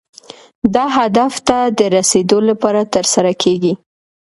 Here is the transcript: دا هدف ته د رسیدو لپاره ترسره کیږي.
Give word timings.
دا 0.73 0.85
هدف 0.97 1.33
ته 1.47 1.57
د 1.77 1.79
رسیدو 1.95 2.39
لپاره 2.49 2.81
ترسره 2.95 3.31
کیږي. 3.41 3.73